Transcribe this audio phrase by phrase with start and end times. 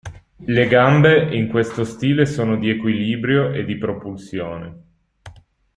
[0.55, 4.83] Le gambe in questo stile sono di equilibrio e di propulsione.